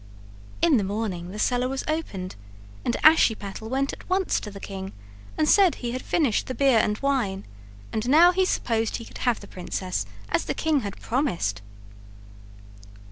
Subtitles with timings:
[0.63, 2.35] In the morning the cellar was opened
[2.83, 4.93] and Ashiepattle went at once to the king
[5.37, 7.45] and said he had finished the beer and wine,
[7.93, 11.61] and now he supposed he could have the princess as the king had promised.